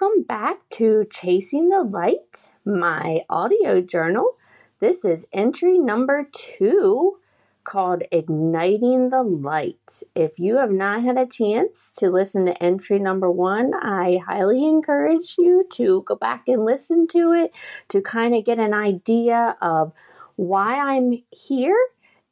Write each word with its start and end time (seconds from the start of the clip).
Welcome 0.00 0.22
back 0.22 0.58
to 0.72 1.06
Chasing 1.10 1.70
the 1.70 1.82
Light, 1.82 2.48
my 2.64 3.22
audio 3.28 3.80
journal. 3.80 4.36
This 4.80 5.04
is 5.04 5.26
entry 5.32 5.76
number 5.78 6.28
two 6.30 7.16
called 7.64 8.02
Igniting 8.12 9.10
the 9.10 9.22
Light. 9.22 10.02
If 10.14 10.38
you 10.38 10.56
have 10.58 10.70
not 10.70 11.02
had 11.02 11.18
a 11.18 11.26
chance 11.26 11.90
to 11.96 12.10
listen 12.10 12.46
to 12.46 12.62
entry 12.62 13.00
number 13.00 13.30
one, 13.30 13.72
I 13.74 14.20
highly 14.24 14.64
encourage 14.64 15.34
you 15.36 15.66
to 15.72 16.04
go 16.06 16.14
back 16.14 16.44
and 16.46 16.64
listen 16.64 17.08
to 17.08 17.32
it 17.32 17.52
to 17.88 18.00
kind 18.00 18.36
of 18.36 18.44
get 18.44 18.58
an 18.58 18.74
idea 18.74 19.56
of 19.60 19.92
why 20.36 20.76
I'm 20.76 21.24
here 21.30 21.78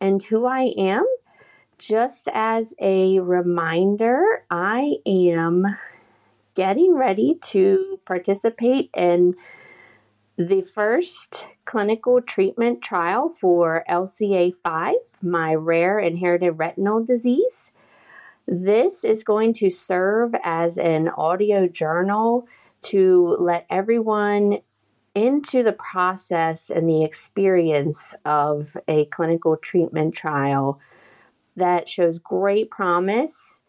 and 0.00 0.22
who 0.22 0.46
I 0.46 0.72
am. 0.78 1.06
Just 1.78 2.28
as 2.33 2.74
a 2.80 3.19
reminder, 3.19 4.44
I 4.50 4.98
am 5.05 5.66
getting 6.56 6.95
ready 6.95 7.38
to 7.42 8.01
participate 8.06 8.91
in 8.97 9.37
the 10.38 10.62
first 10.74 11.47
clinical 11.66 12.20
treatment 12.20 12.83
trial 12.83 13.34
for 13.41 13.84
LCA5, 13.88 14.95
my 15.23 15.55
rare 15.55 15.98
inherited 15.98 16.52
retinal 16.52 17.05
disease. 17.05 17.70
This 18.48 19.05
is 19.05 19.23
going 19.23 19.55
to 19.55 19.70
serve 19.70 20.34
as 20.42 20.78
an 20.78 21.09
audio 21.11 21.69
journal 21.69 22.48
to 22.83 23.36
let 23.38 23.66
everyone 23.70 24.58
into 25.14 25.62
the 25.62 25.73
process 25.73 26.70
and 26.70 26.89
the 26.89 27.05
experience 27.05 28.14
of 28.25 28.77
a 28.89 29.06
clinical 29.06 29.56
treatment 29.56 30.14
trial 30.14 30.80
that 31.56 31.89
shows 31.89 32.19
great 32.19 32.70
promise 32.70 33.62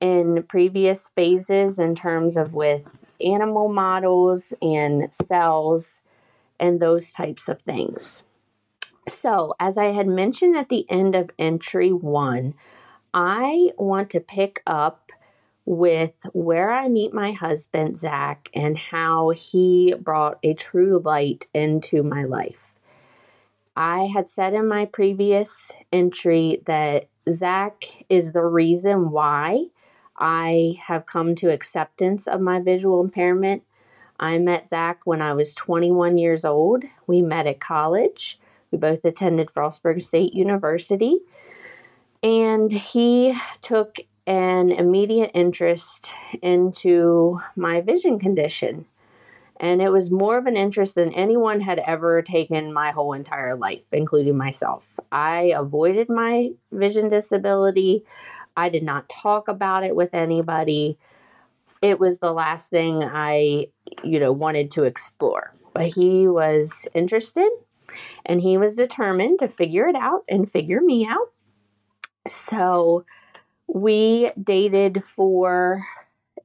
in 0.00 0.42
previous 0.44 1.08
phases 1.14 1.78
in 1.78 1.94
terms 1.94 2.36
of 2.36 2.54
with 2.54 2.82
animal 3.20 3.68
models 3.68 4.54
and 4.62 5.12
cells 5.14 6.02
and 6.60 6.80
those 6.80 7.12
types 7.12 7.48
of 7.48 7.60
things. 7.62 8.22
So, 9.08 9.54
as 9.58 9.78
I 9.78 9.86
had 9.86 10.06
mentioned 10.06 10.56
at 10.56 10.68
the 10.68 10.88
end 10.90 11.14
of 11.14 11.30
entry 11.38 11.92
one, 11.92 12.54
I 13.14 13.70
want 13.78 14.10
to 14.10 14.20
pick 14.20 14.62
up 14.66 15.10
with 15.64 16.12
where 16.32 16.70
I 16.70 16.88
meet 16.88 17.12
my 17.12 17.32
husband, 17.32 17.98
Zach, 17.98 18.48
and 18.54 18.76
how 18.76 19.30
he 19.30 19.94
brought 19.98 20.38
a 20.42 20.54
true 20.54 21.00
light 21.04 21.46
into 21.54 22.02
my 22.02 22.24
life. 22.24 22.56
I 23.76 24.06
had 24.06 24.28
said 24.28 24.54
in 24.54 24.66
my 24.66 24.86
previous 24.86 25.72
entry 25.92 26.62
that 26.66 27.08
Zach 27.30 27.84
is 28.08 28.32
the 28.32 28.44
reason 28.44 29.10
why 29.10 29.66
I 30.18 30.78
have 30.86 31.06
come 31.06 31.34
to 31.36 31.50
acceptance 31.50 32.26
of 32.26 32.40
my 32.40 32.60
visual 32.60 33.00
impairment. 33.00 33.62
I 34.20 34.38
met 34.38 34.68
Zach 34.68 35.00
when 35.04 35.22
I 35.22 35.32
was 35.34 35.54
21 35.54 36.18
years 36.18 36.44
old. 36.44 36.84
We 37.06 37.22
met 37.22 37.46
at 37.46 37.60
college. 37.60 38.38
We 38.70 38.78
both 38.78 39.04
attended 39.04 39.48
Frostburg 39.54 40.02
State 40.02 40.34
University. 40.34 41.20
And 42.22 42.72
he 42.72 43.38
took 43.62 43.98
an 44.26 44.72
immediate 44.72 45.30
interest 45.34 46.12
into 46.42 47.40
my 47.56 47.80
vision 47.80 48.18
condition. 48.18 48.84
And 49.60 49.80
it 49.80 49.90
was 49.90 50.10
more 50.10 50.36
of 50.38 50.46
an 50.46 50.56
interest 50.56 50.94
than 50.94 51.12
anyone 51.14 51.60
had 51.60 51.78
ever 51.80 52.22
taken 52.22 52.72
my 52.72 52.90
whole 52.90 53.12
entire 53.12 53.56
life, 53.56 53.82
including 53.90 54.36
myself. 54.36 54.84
I 55.10 55.52
avoided 55.56 56.08
my 56.08 56.50
vision 56.70 57.08
disability. 57.08 58.04
I 58.58 58.70
did 58.70 58.82
not 58.82 59.08
talk 59.08 59.46
about 59.46 59.84
it 59.84 59.94
with 59.94 60.14
anybody. 60.14 60.98
It 61.80 62.00
was 62.00 62.18
the 62.18 62.32
last 62.32 62.70
thing 62.70 63.04
I, 63.04 63.68
you 64.02 64.18
know, 64.18 64.32
wanted 64.32 64.72
to 64.72 64.82
explore. 64.82 65.54
But 65.74 65.86
he 65.86 66.26
was 66.26 66.88
interested 66.92 67.48
and 68.26 68.40
he 68.40 68.58
was 68.58 68.74
determined 68.74 69.38
to 69.38 69.48
figure 69.48 69.86
it 69.86 69.94
out 69.94 70.24
and 70.28 70.50
figure 70.50 70.80
me 70.80 71.06
out. 71.06 71.32
So 72.26 73.04
we 73.68 74.32
dated 74.42 75.04
for 75.14 75.84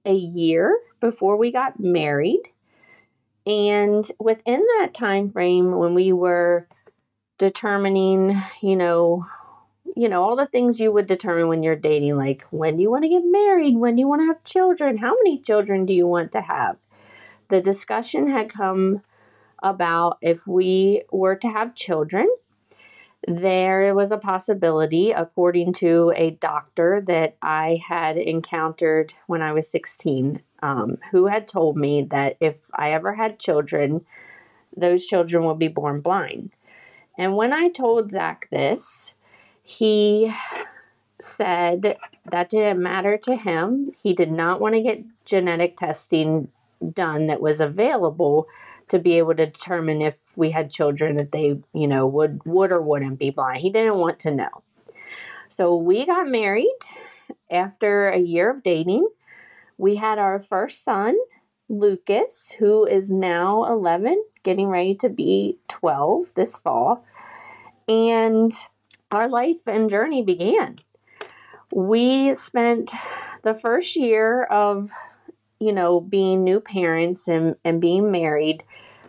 a 0.05 0.13
year 0.13 0.77
before 0.99 1.37
we 1.37 1.51
got 1.51 1.79
married. 1.79 2.43
And 3.47 4.09
within 4.19 4.63
that 4.77 4.93
time 4.93 5.31
frame 5.31 5.71
when 5.71 5.95
we 5.95 6.13
were 6.13 6.67
determining, 7.39 8.39
you 8.61 8.75
know, 8.75 9.25
you 9.95 10.09
know, 10.09 10.23
all 10.23 10.35
the 10.35 10.47
things 10.47 10.79
you 10.79 10.91
would 10.91 11.07
determine 11.07 11.47
when 11.47 11.63
you're 11.63 11.75
dating, 11.75 12.15
like 12.17 12.43
when 12.49 12.77
do 12.77 12.81
you 12.81 12.89
want 12.89 13.03
to 13.03 13.09
get 13.09 13.23
married? 13.23 13.77
When 13.77 13.95
do 13.95 13.99
you 13.99 14.07
want 14.07 14.21
to 14.21 14.27
have 14.27 14.43
children? 14.43 14.97
How 14.97 15.15
many 15.15 15.39
children 15.39 15.85
do 15.85 15.93
you 15.93 16.07
want 16.07 16.31
to 16.31 16.41
have? 16.41 16.77
The 17.49 17.61
discussion 17.61 18.29
had 18.29 18.51
come 18.51 19.01
about 19.61 20.17
if 20.21 20.45
we 20.47 21.03
were 21.11 21.35
to 21.35 21.47
have 21.47 21.75
children, 21.75 22.27
there 23.27 23.95
was 23.95 24.11
a 24.11 24.17
possibility, 24.17 25.11
according 25.11 25.73
to 25.73 26.11
a 26.15 26.31
doctor 26.31 27.01
that 27.07 27.37
I 27.41 27.81
had 27.87 28.17
encountered 28.17 29.13
when 29.27 29.41
I 29.41 29.53
was 29.53 29.69
16, 29.69 30.41
um, 30.61 30.97
who 31.11 31.27
had 31.27 31.47
told 31.47 31.77
me 31.77 32.01
that 32.03 32.35
if 32.41 32.55
I 32.73 32.91
ever 32.91 33.13
had 33.13 33.39
children, 33.39 34.05
those 34.75 35.05
children 35.05 35.45
would 35.45 35.59
be 35.59 35.69
born 35.69 36.01
blind. 36.01 36.51
And 37.17 37.37
when 37.37 37.53
I 37.53 37.69
told 37.69 38.11
Zach 38.11 38.47
this, 38.51 39.13
he 39.63 40.31
said 41.19 41.97
that 42.29 42.49
didn't 42.49 42.83
matter 42.83 43.17
to 43.17 43.35
him. 43.35 43.91
He 44.03 44.13
did 44.13 44.31
not 44.31 44.59
want 44.59 44.75
to 44.75 44.81
get 44.81 45.03
genetic 45.25 45.77
testing 45.77 46.49
done 46.93 47.27
that 47.27 47.41
was 47.41 47.61
available 47.61 48.47
to 48.89 48.99
be 48.99 49.17
able 49.17 49.33
to 49.35 49.45
determine 49.45 50.01
if 50.01 50.15
we 50.35 50.51
had 50.51 50.69
children 50.69 51.15
that 51.15 51.31
they, 51.31 51.59
you 51.73 51.87
know, 51.87 52.05
would 52.05 52.41
would 52.45 52.71
or 52.71 52.81
wouldn't 52.81 53.19
be 53.19 53.29
blind. 53.29 53.61
He 53.61 53.71
didn't 53.71 53.97
want 53.97 54.19
to 54.19 54.31
know. 54.31 54.63
So 55.47 55.75
we 55.75 56.05
got 56.05 56.27
married 56.27 56.67
after 57.49 58.09
a 58.09 58.19
year 58.19 58.49
of 58.49 58.63
dating. 58.63 59.07
We 59.77 59.95
had 59.95 60.17
our 60.17 60.43
first 60.49 60.83
son, 60.83 61.15
Lucas, 61.69 62.53
who 62.59 62.85
is 62.85 63.11
now 63.11 63.63
11, 63.65 64.23
getting 64.43 64.67
ready 64.67 64.95
to 64.95 65.09
be 65.09 65.57
12 65.67 66.31
this 66.35 66.57
fall. 66.57 67.05
And 67.87 68.53
our 69.13 69.27
life 69.27 69.57
and 69.67 69.89
journey 69.89 70.23
began. 70.23 70.79
We 71.71 72.33
spent 72.35 72.91
the 73.43 73.53
first 73.53 73.95
year 73.95 74.43
of, 74.43 74.89
you 75.59 75.71
know, 75.71 75.99
being 75.99 76.43
new 76.43 76.59
parents 76.59 77.27
and, 77.27 77.55
and 77.63 77.81
being 77.81 78.11
married, 78.11 78.63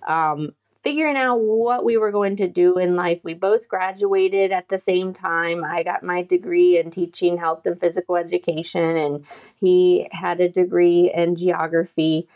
um, 0.07 0.55
figuring 0.83 1.17
out 1.17 1.41
what 1.41 1.85
we 1.85 1.97
were 1.97 2.13
going 2.13 2.37
to 2.37 2.49
do 2.49 2.79
in 2.79 2.97
life. 2.97 3.21
We 3.23 3.35
both 3.35 3.69
graduated 3.69 4.53
at 4.53 4.69
the 4.69 4.79
same 4.79 5.13
time. 5.13 5.65
I 5.65 5.83
got 5.83 6.03
my 6.03 6.23
degree 6.23 6.79
in 6.79 6.91
teaching 6.91 7.39
health 7.39 7.65
and 7.65 7.81
physical 7.81 8.17
education, 8.17 8.97
and 8.97 9.25
he 9.61 10.09
had 10.13 10.41
a 10.41 10.49
degree 10.49 11.11
in 11.15 11.37
geography. 11.37 12.29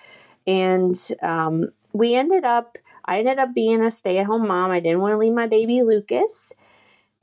And 0.47 0.99
um, 1.23 1.71
we 1.93 2.15
ended 2.15 2.45
up, 2.45 2.79
I 3.05 3.19
ended 3.19 3.39
up 3.39 3.55
being 3.55 3.83
a 3.83 3.91
stay 3.91 4.19
at 4.19 4.27
home 4.27 4.49
mom. 4.49 4.71
I 4.71 4.81
didn't 4.81 5.01
want 5.01 5.13
to 5.13 5.19
leave 5.19 5.33
my 5.33 5.47
baby 5.47 5.83
Lucas 5.83 6.53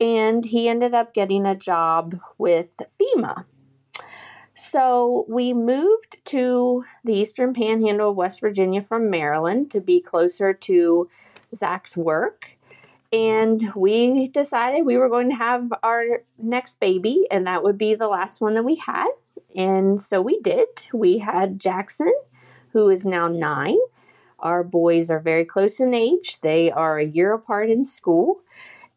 and 0.00 0.44
he 0.44 0.68
ended 0.68 0.94
up 0.94 1.14
getting 1.14 1.46
a 1.46 1.54
job 1.54 2.20
with 2.38 2.68
FEMA. 3.00 3.44
So 4.54 5.26
we 5.28 5.52
moved 5.52 6.16
to 6.26 6.84
the 7.04 7.14
eastern 7.14 7.52
panhandle 7.52 8.10
of 8.10 8.16
West 8.16 8.40
Virginia 8.40 8.82
from 8.82 9.10
Maryland 9.10 9.70
to 9.72 9.80
be 9.80 10.00
closer 10.00 10.52
to 10.54 11.10
Zach's 11.54 11.96
work. 11.96 12.50
And 13.12 13.72
we 13.74 14.28
decided 14.28 14.84
we 14.84 14.96
were 14.96 15.08
going 15.08 15.30
to 15.30 15.36
have 15.36 15.72
our 15.82 16.22
next 16.38 16.80
baby, 16.80 17.26
and 17.30 17.46
that 17.46 17.62
would 17.62 17.78
be 17.78 17.94
the 17.94 18.08
last 18.08 18.40
one 18.40 18.54
that 18.54 18.64
we 18.64 18.76
had. 18.76 19.08
And 19.54 20.02
so 20.02 20.20
we 20.20 20.40
did. 20.40 20.68
We 20.92 21.18
had 21.18 21.60
Jackson, 21.60 22.12
who 22.72 22.88
is 22.88 23.04
now 23.04 23.28
nine. 23.28 23.78
Our 24.38 24.64
boys 24.64 25.10
are 25.10 25.20
very 25.20 25.44
close 25.44 25.80
in 25.80 25.94
age, 25.94 26.40
they 26.40 26.70
are 26.70 26.98
a 26.98 27.06
year 27.06 27.32
apart 27.32 27.70
in 27.70 27.84
school 27.84 28.40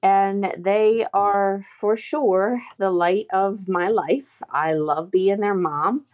and 0.01 0.53
they 0.57 1.05
are 1.13 1.65
for 1.79 1.97
sure 1.97 2.61
the 2.77 2.91
light 2.91 3.27
of 3.31 3.67
my 3.67 3.89
life. 3.89 4.41
I 4.49 4.73
love 4.73 5.11
being 5.11 5.39
their 5.39 5.55
mom. 5.55 6.05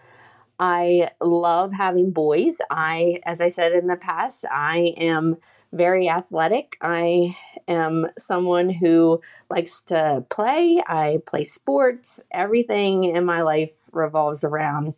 I 0.60 1.10
love 1.22 1.74
having 1.74 2.12
boys. 2.12 2.56
I, 2.70 3.20
as 3.26 3.42
I 3.42 3.50
said 3.50 3.74
in 3.74 3.88
the 3.88 3.98
past, 3.98 4.46
I 4.50 4.94
am 4.98 5.38
very 5.74 6.08
athletic. 6.08 6.78
I 6.82 7.36
am 7.68 8.08
someone 8.18 8.70
who 8.70 9.22
likes 9.50 9.82
to 9.88 10.26
play. 10.30 10.82
I 10.88 11.20
play 11.26 11.44
sports. 11.44 12.22
Everything 12.32 13.04
in 13.04 13.26
my 13.26 13.42
life 13.42 13.72
revolves 13.92 14.44
around 14.44 14.94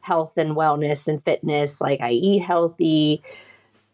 health 0.00 0.32
and 0.36 0.56
wellness 0.56 1.08
and 1.08 1.24
fitness. 1.24 1.80
Like 1.80 2.00
I 2.00 2.10
eat 2.10 2.40
healthy. 2.40 3.22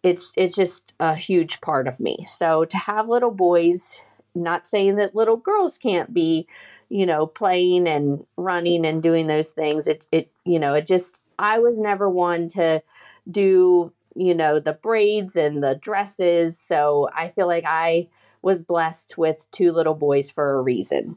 It's 0.02 0.32
it's 0.36 0.56
just 0.56 0.92
a 0.98 1.14
huge 1.14 1.60
part 1.60 1.86
of 1.86 1.98
me. 2.00 2.26
So 2.28 2.64
to 2.64 2.76
have 2.76 3.08
little 3.08 3.30
boys 3.30 4.00
not 4.34 4.68
saying 4.68 4.96
that 4.96 5.14
little 5.14 5.36
girls 5.36 5.78
can't 5.78 6.12
be, 6.12 6.46
you 6.88 7.06
know, 7.06 7.26
playing 7.26 7.86
and 7.86 8.24
running 8.36 8.84
and 8.84 9.02
doing 9.02 9.26
those 9.26 9.50
things. 9.50 9.86
It, 9.86 10.06
it, 10.12 10.30
you 10.44 10.58
know, 10.58 10.74
it 10.74 10.86
just 10.86 11.20
I 11.38 11.58
was 11.58 11.78
never 11.78 12.08
one 12.08 12.48
to 12.50 12.82
do, 13.30 13.92
you 14.14 14.34
know, 14.34 14.60
the 14.60 14.72
braids 14.72 15.36
and 15.36 15.62
the 15.62 15.76
dresses. 15.76 16.58
So 16.58 17.08
I 17.14 17.28
feel 17.30 17.46
like 17.46 17.64
I 17.66 18.08
was 18.42 18.62
blessed 18.62 19.16
with 19.16 19.50
two 19.50 19.72
little 19.72 19.94
boys 19.94 20.30
for 20.30 20.58
a 20.58 20.62
reason. 20.62 21.16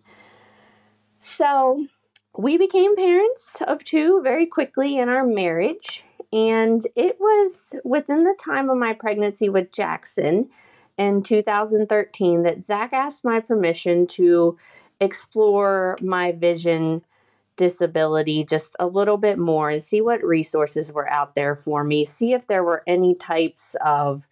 So 1.19 1.85
we 2.37 2.57
became 2.57 2.95
parents 2.95 3.57
of 3.67 3.83
two 3.83 4.21
very 4.23 4.45
quickly 4.45 4.97
in 4.97 5.09
our 5.09 5.25
marriage. 5.25 6.03
And 6.31 6.81
it 6.95 7.17
was 7.19 7.75
within 7.83 8.23
the 8.23 8.35
time 8.39 8.69
of 8.69 8.77
my 8.77 8.93
pregnancy 8.93 9.49
with 9.49 9.71
Jackson 9.71 10.49
in 10.97 11.23
2013 11.23 12.43
that 12.43 12.65
Zach 12.65 12.93
asked 12.93 13.23
my 13.23 13.39
permission 13.39 14.07
to 14.07 14.57
explore 14.99 15.97
my 16.01 16.31
vision 16.31 17.03
disability 17.55 18.43
just 18.43 18.75
a 18.79 18.85
little 18.85 19.17
bit 19.17 19.37
more 19.37 19.69
and 19.69 19.83
see 19.83 20.01
what 20.01 20.23
resources 20.23 20.91
were 20.91 21.09
out 21.09 21.33
there 21.35 21.55
for 21.55 21.83
me, 21.83 22.05
see 22.05 22.33
if 22.33 22.45
there 22.47 22.63
were 22.63 22.83
any 22.87 23.15
types 23.15 23.75
of 23.83 24.27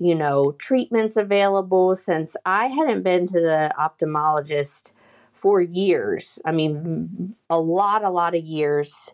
you 0.00 0.14
know, 0.14 0.52
treatments 0.52 1.16
available 1.16 1.96
since 1.96 2.36
I 2.46 2.68
hadn't 2.68 3.02
been 3.02 3.26
to 3.26 3.40
the 3.40 3.72
ophthalmologist 3.78 4.92
for 5.34 5.60
years. 5.60 6.38
I 6.44 6.52
mean, 6.52 7.34
a 7.50 7.58
lot, 7.58 8.04
a 8.04 8.10
lot 8.10 8.34
of 8.34 8.44
years 8.44 9.10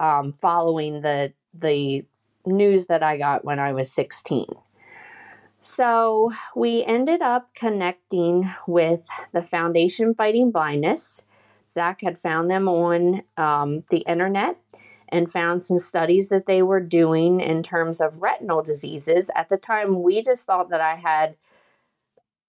um, 0.00 0.34
following 0.40 1.02
the 1.02 1.32
the 1.54 2.04
news 2.46 2.86
that 2.86 3.02
I 3.02 3.18
got 3.18 3.44
when 3.44 3.58
I 3.58 3.72
was 3.72 3.90
16. 3.92 4.46
So 5.62 6.32
we 6.54 6.84
ended 6.84 7.20
up 7.20 7.54
connecting 7.54 8.50
with 8.66 9.06
the 9.32 9.42
Foundation 9.42 10.14
Fighting 10.14 10.50
Blindness. 10.50 11.24
Zach 11.72 12.00
had 12.00 12.18
found 12.18 12.50
them 12.50 12.68
on 12.68 13.22
um, 13.36 13.84
the 13.90 13.98
internet 13.98 14.56
and 15.08 15.30
found 15.30 15.64
some 15.64 15.78
studies 15.78 16.28
that 16.28 16.46
they 16.46 16.62
were 16.62 16.80
doing 16.80 17.40
in 17.40 17.62
terms 17.62 18.00
of 18.00 18.20
retinal 18.20 18.62
diseases. 18.62 19.30
At 19.34 19.48
the 19.48 19.56
time, 19.56 20.02
we 20.02 20.22
just 20.22 20.46
thought 20.46 20.70
that 20.70 20.80
I 20.80 20.96
had 20.96 21.36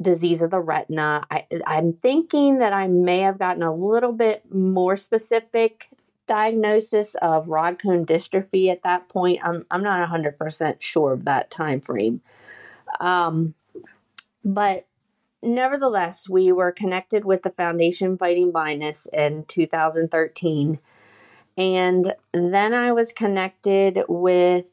disease 0.01 0.41
of 0.41 0.51
the 0.51 0.59
retina. 0.59 1.25
I, 1.29 1.45
I'm 1.65 1.94
thinking 1.94 2.59
that 2.59 2.73
I 2.73 2.88
may 2.88 3.19
have 3.19 3.39
gotten 3.39 3.63
a 3.63 3.73
little 3.73 4.13
bit 4.13 4.44
more 4.53 4.95
specific 4.95 5.89
diagnosis 6.27 7.15
of 7.15 7.47
rod 7.47 7.79
cone 7.79 8.06
dystrophy 8.06 8.71
at 8.71 8.83
that 8.83 9.09
point. 9.09 9.39
I'm, 9.44 9.65
I'm 9.71 9.83
not 9.83 10.07
100% 10.07 10.81
sure 10.81 11.13
of 11.13 11.25
that 11.25 11.50
time 11.50 11.81
frame. 11.81 12.21
Um, 13.00 13.53
but 14.44 14.88
nevertheless, 15.41 16.27
we 16.27 16.51
were 16.51 16.71
connected 16.71 17.25
with 17.25 17.44
the 17.44 17.51
Foundation 17.51 18.18
Fighting 18.18 18.51
Blindness 18.51 19.07
in 19.13 19.45
2013 19.47 20.80
and 21.59 22.15
then 22.33 22.74
I 22.74 22.94
was 22.94 23.12
connected 23.12 24.03
with 24.07 24.68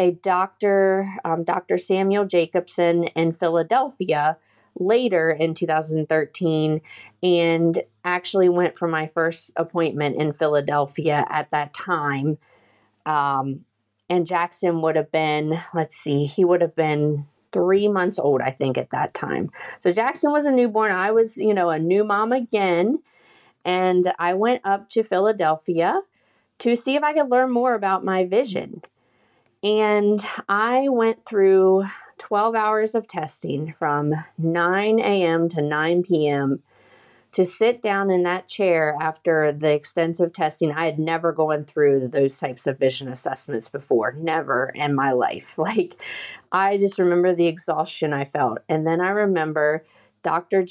a 0.00 0.10
doctor, 0.10 1.14
um, 1.24 1.44
Dr. 1.44 1.78
Samuel 1.78 2.24
Jacobson 2.24 3.04
in 3.04 3.32
Philadelphia 3.32 4.36
later 4.78 5.30
in 5.30 5.54
2013 5.54 6.80
and 7.22 7.82
actually 8.04 8.48
went 8.48 8.76
for 8.76 8.88
my 8.88 9.06
first 9.14 9.52
appointment 9.54 10.20
in 10.20 10.32
Philadelphia 10.32 11.24
at 11.30 11.52
that 11.52 11.72
time. 11.72 12.36
Um, 13.06 13.64
and 14.08 14.26
Jackson 14.26 14.82
would 14.82 14.96
have 14.96 15.10
been, 15.10 15.60
let's 15.74 15.96
see, 15.96 16.26
he 16.26 16.44
would 16.44 16.60
have 16.60 16.76
been 16.76 17.26
three 17.52 17.88
months 17.88 18.18
old, 18.18 18.40
I 18.40 18.50
think, 18.50 18.78
at 18.78 18.90
that 18.90 19.14
time. 19.14 19.50
So 19.78 19.92
Jackson 19.92 20.30
was 20.30 20.46
a 20.46 20.52
newborn. 20.52 20.92
I 20.92 21.10
was, 21.10 21.38
you 21.38 21.54
know, 21.54 21.70
a 21.70 21.78
new 21.78 22.04
mom 22.04 22.32
again. 22.32 23.00
And 23.64 24.12
I 24.18 24.34
went 24.34 24.62
up 24.64 24.90
to 24.90 25.02
Philadelphia 25.02 26.00
to 26.60 26.76
see 26.76 26.94
if 26.94 27.02
I 27.02 27.12
could 27.12 27.30
learn 27.30 27.50
more 27.50 27.74
about 27.74 28.04
my 28.04 28.24
vision. 28.24 28.82
And 29.62 30.24
I 30.48 30.88
went 30.88 31.26
through 31.26 31.84
12 32.18 32.54
hours 32.54 32.94
of 32.94 33.08
testing 33.08 33.74
from 33.78 34.14
9 34.38 34.98
a.m. 35.00 35.48
to 35.48 35.62
9 35.62 36.02
p.m. 36.04 36.62
to 37.32 37.44
sit 37.44 37.82
down 37.82 38.10
in 38.10 38.22
that 38.22 38.48
chair 38.48 38.96
after 39.00 39.52
the 39.52 39.72
extensive 39.72 40.32
testing. 40.32 40.72
I 40.72 40.86
had 40.86 40.98
never 40.98 41.32
gone 41.32 41.64
through 41.64 42.08
those 42.08 42.38
types 42.38 42.66
of 42.66 42.78
vision 42.78 43.08
assessments 43.08 43.68
before, 43.68 44.12
never 44.18 44.72
in 44.74 44.94
my 44.94 45.12
life. 45.12 45.54
Like, 45.66 46.00
I 46.52 46.78
just 46.78 46.98
remember 46.98 47.34
the 47.34 47.48
exhaustion 47.48 48.12
I 48.12 48.24
felt. 48.26 48.58
And 48.68 48.86
then 48.86 49.00
I 49.00 49.10
remember 49.10 49.84
Dr. 50.22 50.64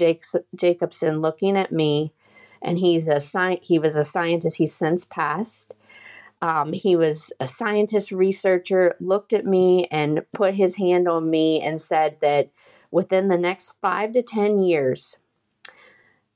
Jacobson 0.55 1.21
looking 1.21 1.57
at 1.57 1.71
me 1.71 2.13
and 2.61 2.79
he's 2.79 3.07
a 3.07 3.17
sci- 3.17 3.59
he 3.61 3.77
was 3.77 3.95
a 3.95 4.03
scientist. 4.03 4.57
He's 4.57 4.73
since 4.73 5.05
passed. 5.05 5.73
Um, 6.41 6.73
he 6.73 6.95
was 6.95 7.31
a 7.39 7.47
scientist 7.47 8.11
researcher. 8.11 8.95
Looked 8.99 9.33
at 9.33 9.45
me 9.45 9.87
and 9.91 10.21
put 10.33 10.55
his 10.55 10.75
hand 10.75 11.07
on 11.07 11.29
me 11.29 11.61
and 11.61 11.81
said 11.81 12.17
that 12.21 12.49
within 12.91 13.27
the 13.27 13.37
next 13.37 13.75
five 13.81 14.13
to 14.13 14.21
ten 14.21 14.59
years, 14.59 15.17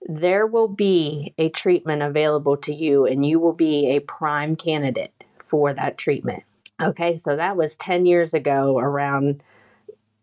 there 0.02 0.48
will 0.48 0.68
be 0.68 1.34
a 1.38 1.50
treatment 1.50 2.02
available 2.02 2.58
to 2.58 2.74
you, 2.74 3.06
and 3.06 3.26
you 3.26 3.40
will 3.40 3.54
be 3.54 3.96
a 3.96 4.00
prime 4.00 4.56
candidate 4.56 5.14
for 5.48 5.74
that 5.74 5.98
treatment. 5.98 6.44
Okay, 6.82 7.18
so 7.18 7.36
that 7.36 7.58
was 7.58 7.76
10 7.76 8.06
years 8.06 8.34
ago 8.34 8.80
around 8.80 9.44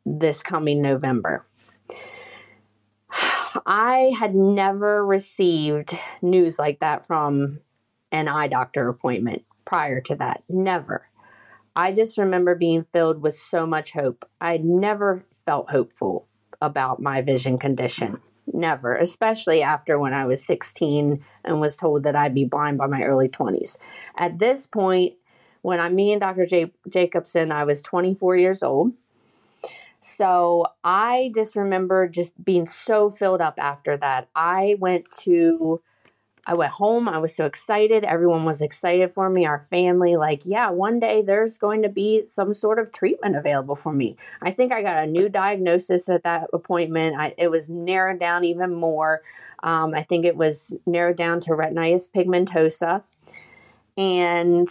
this 0.07 0.43
coming 0.43 0.81
November. 0.81 1.45
I 3.67 4.13
had 4.19 4.35
never 4.35 5.05
received 5.05 5.99
news 6.23 6.59
like 6.59 6.81
that 6.81 7.07
from 7.07 7.61
an 8.13 8.29
eye 8.29 8.49
doctor 8.49 8.89
appointment 8.89 9.45
prior 9.65 10.01
to 10.03 10.17
that. 10.17 10.43
Never. 10.49 11.09
I 11.75 11.93
just 11.93 12.17
remember 12.17 12.55
being 12.55 12.87
filled 12.93 13.21
with 13.21 13.39
so 13.39 13.67
much 13.67 13.93
hope. 13.93 14.29
I 14.41 14.53
had 14.53 14.65
never 14.65 15.25
felt 15.45 15.71
hopeful 15.71 16.27
about 16.63 17.01
my 17.01 17.21
vision 17.21 17.59
condition. 17.59 18.21
Never, 18.57 18.97
especially 18.97 19.61
after 19.61 19.99
when 19.99 20.15
I 20.15 20.25
was 20.25 20.43
16 20.43 21.23
and 21.45 21.61
was 21.61 21.77
told 21.77 22.05
that 22.05 22.17
I'd 22.17 22.35
be 22.35 22.47
blind 22.47 22.79
by 22.79 22.87
my 22.87 23.03
early 23.03 23.29
20s. 23.29 23.77
At 24.17 24.39
this 24.39 24.67
point, 24.67 25.13
when 25.61 25.79
I'm 25.79 25.95
meeting 25.95 26.21
Dr. 26.21 26.47
J- 26.47 26.73
Jacobson, 26.89 27.53
I 27.53 27.65
was 27.65 27.83
24 27.83 28.37
years 28.39 28.63
old. 28.63 28.93
So 30.01 30.65
I 30.83 31.33
just 31.35 31.55
remember 31.55 32.09
just 32.09 32.33
being 32.43 32.67
so 32.67 33.11
filled 33.11 33.43
up 33.43 33.57
after 33.59 33.99
that. 33.99 34.29
I 34.35 34.77
went 34.79 35.11
to 35.25 35.83
I 36.49 36.55
went 36.55 36.73
home. 36.73 37.09
I 37.09 37.19
was 37.19 37.35
so 37.35 37.45
excited. 37.45 38.05
Everyone 38.05 38.45
was 38.45 38.63
excited 38.63 39.13
for 39.13 39.29
me, 39.29 39.45
our 39.45 39.67
family. 39.69 40.17
Like, 40.17 40.43
yeah, 40.45 40.71
one 40.71 41.01
day 41.01 41.21
there's 41.21 41.59
going 41.59 41.83
to 41.83 41.89
be 41.89 42.25
some 42.25 42.55
sort 42.55 42.79
of 42.79 42.93
treatment 42.93 43.35
available 43.35 43.75
for 43.75 43.93
me. 43.93 44.17
I 44.41 44.53
think 44.53 44.73
I 44.73 44.81
got 44.81 45.03
a 45.03 45.11
new 45.11 45.29
diagnosis 45.29 46.09
at 46.09 46.23
that 46.23 46.49
appointment. 46.53 47.17
I, 47.19 47.35
it 47.37 47.51
was 47.51 47.69
narrowed 47.69 48.21
down 48.21 48.45
even 48.45 48.73
more. 48.73 49.23
Um, 49.65 49.93
I 49.93 50.05
think 50.05 50.25
it 50.25 50.37
was 50.37 50.73
narrowed 50.87 51.17
down 51.17 51.41
to 51.41 51.51
retinitis 51.51 52.09
pigmentosa. 52.09 53.03
And 53.97 54.69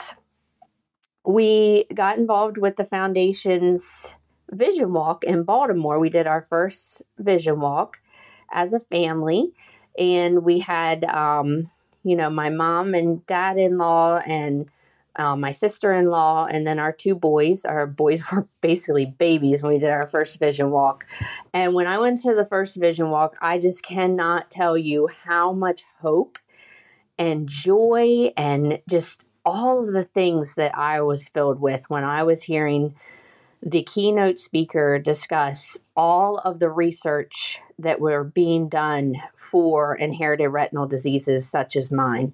we 1.25 1.87
got 1.93 2.17
involved 2.17 2.57
with 2.57 2.77
the 2.77 2.85
foundation's 2.85 4.13
vision 4.51 4.93
walk 4.93 5.25
in 5.25 5.43
Baltimore. 5.43 5.99
We 5.99 6.09
did 6.09 6.27
our 6.27 6.45
first 6.49 7.01
vision 7.17 7.59
walk 7.59 7.99
as 8.51 8.73
a 8.73 8.79
family, 8.79 9.51
and 9.97 10.43
we 10.43 10.59
had, 10.59 11.03
um, 11.05 11.69
you 12.03 12.15
know, 12.15 12.29
my 12.29 12.49
mom 12.49 12.93
and 12.93 13.25
dad 13.25 13.57
in 13.57 13.77
law 13.77 14.17
and 14.17 14.69
uh, 15.17 15.35
my 15.35 15.51
sister 15.51 15.93
in 15.93 16.07
law, 16.07 16.45
and 16.45 16.67
then 16.67 16.77
our 16.77 16.91
two 16.91 17.15
boys. 17.15 17.63
Our 17.63 17.87
boys 17.87 18.21
were 18.31 18.47
basically 18.61 19.05
babies 19.05 19.61
when 19.61 19.73
we 19.73 19.79
did 19.79 19.91
our 19.91 20.07
first 20.07 20.39
vision 20.39 20.71
walk. 20.71 21.05
And 21.53 21.73
when 21.73 21.87
I 21.87 21.97
went 21.99 22.21
to 22.23 22.35
the 22.35 22.45
first 22.45 22.75
vision 22.75 23.09
walk, 23.09 23.35
I 23.41 23.59
just 23.59 23.83
cannot 23.83 24.51
tell 24.51 24.77
you 24.77 25.07
how 25.25 25.53
much 25.53 25.83
hope 26.01 26.37
and 27.17 27.47
joy 27.47 28.33
and 28.35 28.81
just 28.89 29.25
all 29.45 29.87
of 29.87 29.93
the 29.93 30.03
things 30.03 30.55
that 30.55 30.77
I 30.77 31.01
was 31.01 31.29
filled 31.29 31.61
with 31.61 31.89
when 31.89 32.03
I 32.03 32.23
was 32.23 32.43
hearing 32.43 32.95
the 33.61 33.83
keynote 33.83 34.37
speaker 34.37 34.99
discuss 34.99 35.77
all 35.95 36.37
of 36.39 36.59
the 36.59 36.69
research 36.69 37.61
that 37.79 37.99
were 37.99 38.23
being 38.23 38.69
done 38.69 39.15
for 39.37 39.95
inherited 39.95 40.49
retinal 40.49 40.87
diseases 40.87 41.47
such 41.47 41.75
as 41.75 41.91
mine. 41.91 42.33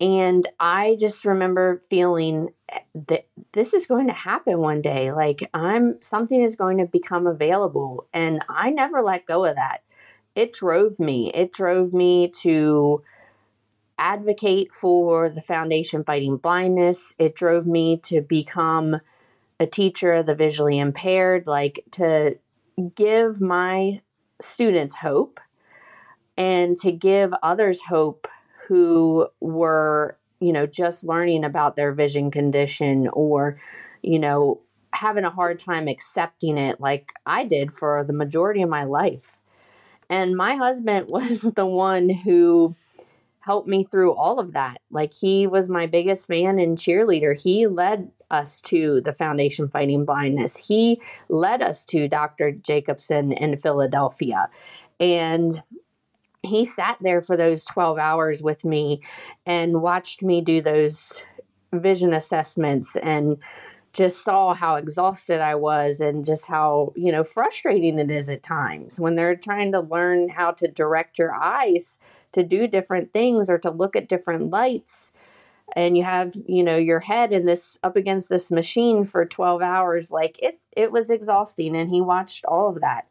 And 0.00 0.46
I 0.60 0.96
just 1.00 1.24
remember 1.24 1.82
feeling 1.88 2.50
eh, 2.68 2.80
that 3.08 3.26
this 3.52 3.72
is 3.72 3.86
going 3.86 4.08
to 4.08 4.12
happen 4.12 4.58
one 4.58 4.82
day. 4.82 5.12
Like 5.12 5.48
I'm 5.54 5.96
something 6.02 6.40
is 6.40 6.56
going 6.56 6.78
to 6.78 6.86
become 6.86 7.26
available 7.26 8.06
and 8.12 8.44
I 8.48 8.70
never 8.70 9.00
let 9.02 9.26
go 9.26 9.44
of 9.44 9.56
that. 9.56 9.82
It 10.34 10.52
drove 10.52 10.98
me. 10.98 11.32
It 11.32 11.52
drove 11.52 11.94
me 11.94 12.28
to 12.42 13.02
advocate 13.98 14.68
for 14.78 15.30
the 15.30 15.40
foundation 15.40 16.04
fighting 16.04 16.36
blindness. 16.36 17.14
It 17.18 17.34
drove 17.34 17.66
me 17.66 17.98
to 18.04 18.20
become 18.20 19.00
a 19.58 19.66
teacher 19.66 20.12
of 20.12 20.26
the 20.26 20.34
visually 20.34 20.78
impaired, 20.78 21.46
like 21.46 21.82
to 21.92 22.36
give 22.94 23.40
my 23.40 24.02
students 24.40 24.94
hope 24.94 25.40
and 26.36 26.78
to 26.78 26.92
give 26.92 27.32
others 27.42 27.80
hope 27.82 28.28
who 28.68 29.26
were 29.40 30.18
you 30.40 30.52
know, 30.52 30.66
just 30.66 31.04
learning 31.04 31.44
about 31.44 31.76
their 31.76 31.92
vision 31.92 32.30
condition 32.30 33.08
or, 33.12 33.58
you 34.02 34.18
know, 34.18 34.60
having 34.92 35.24
a 35.24 35.30
hard 35.30 35.58
time 35.58 35.88
accepting 35.88 36.58
it 36.58 36.80
like 36.80 37.12
I 37.24 37.44
did 37.44 37.72
for 37.72 38.04
the 38.04 38.12
majority 38.12 38.62
of 38.62 38.68
my 38.68 38.84
life. 38.84 39.24
And 40.08 40.36
my 40.36 40.56
husband 40.56 41.06
was 41.10 41.40
the 41.40 41.66
one 41.66 42.08
who 42.08 42.74
helped 43.40 43.68
me 43.68 43.84
through 43.84 44.12
all 44.14 44.38
of 44.38 44.52
that. 44.52 44.80
Like 44.90 45.14
he 45.14 45.46
was 45.46 45.68
my 45.68 45.86
biggest 45.86 46.26
fan 46.26 46.58
and 46.58 46.76
cheerleader. 46.76 47.38
He 47.38 47.66
led 47.66 48.10
us 48.30 48.60
to 48.62 49.00
the 49.02 49.12
Foundation 49.12 49.68
Fighting 49.68 50.04
Blindness. 50.04 50.56
He 50.56 51.00
led 51.28 51.62
us 51.62 51.84
to 51.86 52.08
Dr. 52.08 52.52
Jacobson 52.52 53.32
in 53.32 53.56
Philadelphia. 53.58 54.48
And 54.98 55.62
he 56.42 56.64
sat 56.64 56.96
there 57.00 57.22
for 57.22 57.36
those 57.36 57.64
12 57.64 57.98
hours 57.98 58.42
with 58.42 58.64
me 58.64 59.00
and 59.44 59.82
watched 59.82 60.22
me 60.22 60.40
do 60.40 60.62
those 60.62 61.22
vision 61.72 62.14
assessments 62.14 62.96
and 62.96 63.36
just 63.92 64.24
saw 64.24 64.54
how 64.54 64.76
exhausted 64.76 65.40
I 65.40 65.54
was 65.54 66.00
and 66.00 66.24
just 66.24 66.46
how, 66.46 66.92
you 66.96 67.10
know, 67.10 67.24
frustrating 67.24 67.98
it 67.98 68.10
is 68.10 68.28
at 68.28 68.42
times 68.42 69.00
when 69.00 69.16
they're 69.16 69.36
trying 69.36 69.72
to 69.72 69.80
learn 69.80 70.28
how 70.28 70.52
to 70.52 70.68
direct 70.68 71.18
your 71.18 71.34
eyes 71.34 71.98
to 72.32 72.42
do 72.42 72.66
different 72.66 73.12
things 73.14 73.48
or 73.48 73.58
to 73.58 73.70
look 73.70 73.96
at 73.96 74.08
different 74.08 74.50
lights 74.50 75.12
and 75.74 75.96
you 75.96 76.04
have, 76.04 76.32
you 76.46 76.62
know, 76.62 76.76
your 76.76 77.00
head 77.00 77.32
in 77.32 77.46
this 77.46 77.78
up 77.82 77.96
against 77.96 78.28
this 78.28 78.50
machine 78.50 79.04
for 79.04 79.24
12 79.24 79.62
hours 79.62 80.10
like 80.10 80.38
it 80.40 80.60
it 80.76 80.92
was 80.92 81.10
exhausting 81.10 81.76
and 81.76 81.90
he 81.90 82.00
watched 82.00 82.44
all 82.44 82.68
of 82.68 82.80
that. 82.80 83.06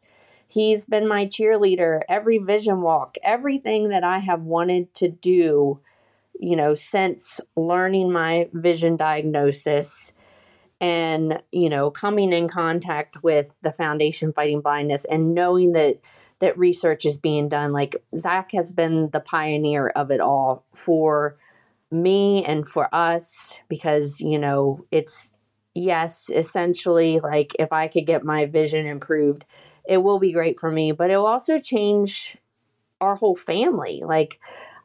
He's 0.48 0.84
been 0.84 1.08
my 1.08 1.26
cheerleader 1.26 2.00
every 2.08 2.38
vision 2.38 2.80
walk, 2.80 3.16
everything 3.22 3.90
that 3.90 4.04
I 4.04 4.20
have 4.20 4.42
wanted 4.42 4.94
to 4.94 5.08
do, 5.08 5.80
you 6.38 6.56
know, 6.56 6.74
since 6.74 7.40
learning 7.56 8.12
my 8.12 8.48
vision 8.52 8.96
diagnosis 8.96 10.12
and 10.80 11.42
you 11.52 11.68
know 11.68 11.90
coming 11.90 12.32
in 12.32 12.48
contact 12.48 13.22
with 13.22 13.46
the 13.62 13.72
foundation 13.72 14.32
fighting 14.32 14.60
blindness 14.60 15.04
and 15.06 15.34
knowing 15.34 15.72
that 15.72 15.98
that 16.40 16.58
research 16.58 17.06
is 17.06 17.16
being 17.16 17.48
done 17.48 17.72
like 17.72 17.96
zach 18.18 18.52
has 18.52 18.72
been 18.72 19.08
the 19.10 19.20
pioneer 19.20 19.88
of 19.88 20.10
it 20.10 20.20
all 20.20 20.66
for 20.74 21.38
me 21.90 22.44
and 22.44 22.68
for 22.68 22.92
us 22.94 23.54
because 23.68 24.20
you 24.20 24.38
know 24.38 24.84
it's 24.90 25.30
yes 25.74 26.30
essentially 26.34 27.20
like 27.20 27.54
if 27.58 27.72
i 27.72 27.86
could 27.86 28.06
get 28.06 28.24
my 28.24 28.46
vision 28.46 28.86
improved 28.86 29.44
it 29.88 29.98
will 29.98 30.18
be 30.18 30.32
great 30.32 30.58
for 30.58 30.70
me 30.70 30.90
but 30.92 31.10
it 31.10 31.16
will 31.16 31.26
also 31.26 31.60
change 31.60 32.36
our 33.00 33.16
whole 33.16 33.36
family 33.36 34.02
like 34.04 34.38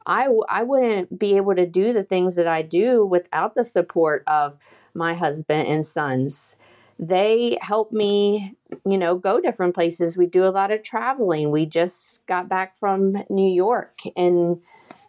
I, 0.06 0.28
I 0.50 0.64
wouldn't 0.64 1.18
be 1.20 1.38
able 1.38 1.56
to 1.56 1.66
do 1.66 1.94
the 1.94 2.04
things 2.04 2.36
that 2.36 2.48
I 2.48 2.62
do 2.64 3.06
without 3.06 3.56
the 3.56 3.64
support 3.64 4.24
of 4.28 4.58
my 4.94 5.14
husband 5.14 5.68
and 5.68 5.86
sons. 5.86 6.56
They 7.00 7.58
help 7.62 7.92
me, 7.92 8.56
you 8.86 8.98
know, 8.98 9.16
go 9.16 9.40
different 9.40 9.74
places. 9.74 10.18
We 10.18 10.28
do 10.28 10.44
a 10.44 10.50
lot 10.50 10.72
of 10.72 10.84
traveling. 10.84 11.52
We 11.52 11.66
just 11.66 12.26
got 12.28 12.50
back 12.50 12.78
from 12.80 13.24
New 13.30 13.50
York 13.52 14.00
and 14.16 14.62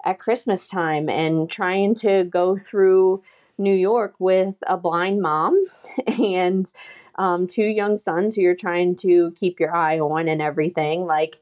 at 0.05 0.19
Christmas 0.19 0.67
time 0.67 1.09
and 1.09 1.51
trying 1.51 1.95
to 1.97 2.25
go 2.25 2.57
through 2.57 3.23
New 3.59 3.75
York 3.75 4.15
with 4.19 4.55
a 4.67 4.77
blind 4.77 5.21
mom 5.21 5.63
and 6.07 6.71
um, 7.17 7.47
two 7.47 7.65
young 7.65 7.97
sons 7.97 8.35
who 8.35 8.43
you're 8.43 8.55
trying 8.55 8.97
to 8.97 9.33
keep 9.39 9.61
your 9.61 9.75
eye 9.75 9.99
on 10.01 10.29
and 10.29 10.41
everything. 10.41 11.05
Like 11.05 11.37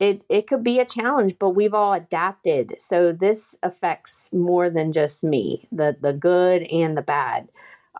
it, 0.00 0.22
it 0.28 0.46
could 0.46 0.62
be 0.62 0.78
a 0.78 0.84
challenge, 0.84 1.34
but 1.38 1.50
we've 1.50 1.74
all 1.74 1.92
adapted. 1.92 2.76
So 2.78 3.12
this 3.12 3.56
affects 3.62 4.30
more 4.32 4.70
than 4.70 4.92
just 4.92 5.24
me, 5.24 5.66
the 5.72 5.96
the 6.00 6.12
good 6.12 6.62
and 6.64 6.96
the 6.96 7.02
bad. 7.02 7.48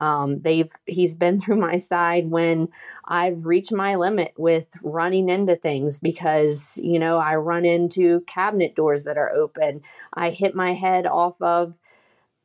Um, 0.01 0.41
they've 0.41 0.71
he's 0.87 1.15
been 1.15 1.41
through 1.43 1.57
my 1.57 1.77
side 1.77 2.31
when 2.31 2.69
I've 3.05 3.47
reached 3.47 3.73
my 3.73 3.97
limit 3.97 4.35
with 4.37 4.67
running 4.83 5.29
into 5.29 5.57
things 5.57 5.99
because 5.99 6.79
you 6.83 6.99
know 6.99 7.19
I 7.19 7.37
run 7.37 7.65
into 7.65 8.21
cabinet 8.23 8.75
doors 8.75 9.05
that 9.05 9.19
are 9.19 9.33
open. 9.33 9.83
I 10.15 10.31
hit 10.31 10.55
my 10.55 10.75
head 10.75 11.07
off 11.07 11.41
of 11.41 11.75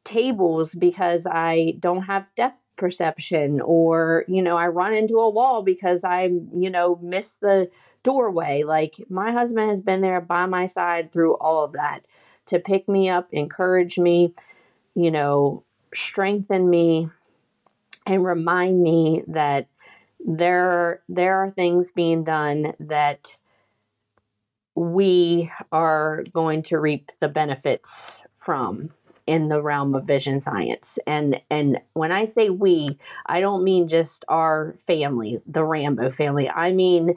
tables 0.03 0.75
because 0.75 1.25
I 1.29 1.75
don't 1.79 2.03
have 2.03 2.25
depth 2.35 2.57
perception 2.75 3.61
or 3.61 4.25
you 4.27 4.41
know 4.41 4.57
I 4.57 4.67
run 4.67 4.93
into 4.93 5.19
a 5.19 5.29
wall 5.29 5.61
because 5.61 6.03
I 6.03 6.23
you 6.55 6.69
know 6.69 6.99
missed 7.01 7.39
the 7.41 7.69
doorway. 8.03 8.63
Like 8.63 8.95
my 9.09 9.31
husband 9.31 9.69
has 9.69 9.81
been 9.81 10.01
there 10.01 10.21
by 10.21 10.45
my 10.45 10.65
side 10.65 11.11
through 11.11 11.35
all 11.35 11.63
of 11.63 11.73
that 11.73 12.01
to 12.47 12.59
pick 12.59 12.89
me 12.89 13.09
up, 13.09 13.29
encourage 13.31 13.97
me, 13.97 14.33
you 14.95 15.09
know, 15.09 15.63
strengthen 15.93 16.69
me 16.69 17.09
and 18.05 18.23
remind 18.23 18.81
me 18.81 19.23
that 19.27 19.67
there 20.25 21.01
there 21.09 21.43
are 21.43 21.49
things 21.49 21.91
being 21.91 22.23
done 22.23 22.73
that 22.79 23.35
we 24.75 25.51
are 25.71 26.23
going 26.33 26.63
to 26.63 26.79
reap 26.79 27.11
the 27.19 27.27
benefits 27.27 28.23
from 28.39 28.89
in 29.27 29.47
the 29.47 29.61
realm 29.61 29.95
of 29.95 30.05
vision 30.05 30.41
science. 30.41 30.99
And 31.07 31.41
and 31.49 31.79
when 31.93 32.11
i 32.11 32.25
say 32.25 32.49
we 32.49 32.97
i 33.25 33.39
don't 33.39 33.63
mean 33.63 33.87
just 33.87 34.25
our 34.27 34.75
family 34.87 35.41
the 35.47 35.63
rambo 35.63 36.11
family. 36.11 36.49
I 36.49 36.71
mean 36.71 37.15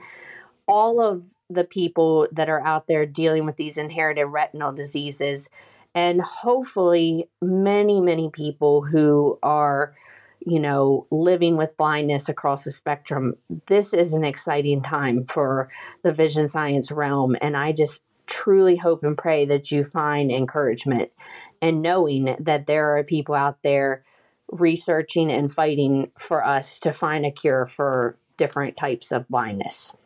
all 0.68 1.00
of 1.00 1.22
the 1.48 1.64
people 1.64 2.26
that 2.32 2.48
are 2.48 2.60
out 2.60 2.88
there 2.88 3.06
dealing 3.06 3.46
with 3.46 3.56
these 3.56 3.78
inherited 3.78 4.26
retinal 4.26 4.72
diseases 4.72 5.48
and 5.94 6.20
hopefully 6.20 7.28
many 7.40 8.00
many 8.00 8.30
people 8.30 8.82
who 8.82 9.38
are 9.42 9.94
you 10.46 10.60
know, 10.60 11.08
living 11.10 11.56
with 11.56 11.76
blindness 11.76 12.28
across 12.28 12.62
the 12.62 12.70
spectrum, 12.70 13.34
this 13.66 13.92
is 13.92 14.12
an 14.12 14.24
exciting 14.24 14.80
time 14.80 15.26
for 15.28 15.70
the 16.04 16.12
vision 16.12 16.46
science 16.46 16.92
realm. 16.92 17.36
And 17.40 17.56
I 17.56 17.72
just 17.72 18.00
truly 18.28 18.76
hope 18.76 19.02
and 19.02 19.18
pray 19.18 19.44
that 19.46 19.72
you 19.72 19.84
find 19.84 20.30
encouragement 20.30 21.10
and 21.60 21.82
knowing 21.82 22.36
that 22.38 22.66
there 22.66 22.96
are 22.96 23.02
people 23.02 23.34
out 23.34 23.58
there 23.64 24.04
researching 24.52 25.32
and 25.32 25.52
fighting 25.52 26.12
for 26.16 26.44
us 26.44 26.78
to 26.78 26.92
find 26.92 27.26
a 27.26 27.32
cure 27.32 27.66
for 27.66 28.16
different 28.36 28.76
types 28.76 29.10
of 29.10 29.28
blindness. 29.28 29.96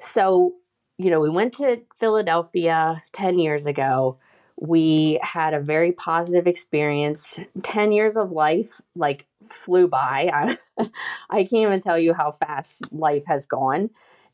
So, 0.00 0.54
you 0.96 1.10
know, 1.10 1.20
we 1.20 1.28
went 1.28 1.54
to 1.54 1.82
Philadelphia 2.00 3.02
10 3.12 3.38
years 3.38 3.66
ago 3.66 4.18
we 4.60 5.20
had 5.22 5.54
a 5.54 5.60
very 5.60 5.92
positive 5.92 6.46
experience. 6.46 7.38
10 7.62 7.92
years 7.92 8.16
of 8.16 8.32
life 8.32 8.80
like 8.96 9.26
flew 9.50 9.86
by. 9.86 10.30
I, 10.32 10.58
I 11.30 11.44
can't 11.44 11.68
even 11.68 11.80
tell 11.80 11.98
you 11.98 12.12
how 12.12 12.32
fast 12.32 12.82
life 12.92 13.24
has 13.26 13.46
gone. 13.46 13.90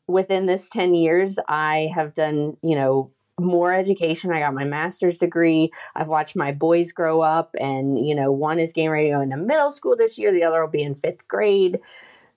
Within 0.07 0.45
this 0.45 0.67
10 0.67 0.93
years, 0.95 1.37
I 1.47 1.91
have 1.93 2.13
done, 2.13 2.57
you 2.61 2.75
know, 2.75 3.11
more 3.39 3.73
education. 3.73 4.31
I 4.31 4.39
got 4.39 4.53
my 4.53 4.63
master's 4.63 5.17
degree. 5.17 5.71
I've 5.95 6.07
watched 6.07 6.35
my 6.35 6.51
boys 6.51 6.91
grow 6.91 7.21
up, 7.21 7.55
and, 7.59 8.07
you 8.07 8.15
know, 8.15 8.31
one 8.31 8.59
is 8.59 8.71
getting 8.71 8.91
ready 8.91 9.09
to 9.09 9.15
go 9.15 9.21
into 9.21 9.37
middle 9.37 9.71
school 9.71 9.95
this 9.95 10.17
year, 10.17 10.31
the 10.31 10.43
other 10.43 10.61
will 10.61 10.71
be 10.71 10.83
in 10.83 10.95
fifth 10.95 11.27
grade. 11.27 11.79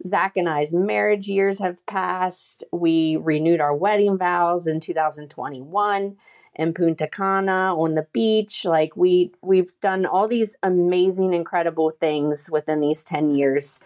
Zach 0.06 0.36
and 0.36 0.48
I's 0.48 0.72
marriage 0.72 1.28
years 1.28 1.58
have 1.58 1.84
passed. 1.86 2.64
We 2.72 3.16
renewed 3.16 3.60
our 3.60 3.74
wedding 3.74 4.18
vows 4.18 4.66
in 4.66 4.80
2021 4.80 6.16
in 6.58 6.74
Punta 6.74 7.06
Cana 7.06 7.74
on 7.74 7.94
the 7.94 8.06
beach. 8.12 8.64
Like 8.64 8.96
we 8.96 9.32
we've 9.40 9.72
done 9.80 10.04
all 10.04 10.28
these 10.28 10.56
amazing, 10.62 11.32
incredible 11.32 11.90
things 11.90 12.50
within 12.50 12.80
these 12.80 13.02
10 13.04 13.30
years. 13.34 13.80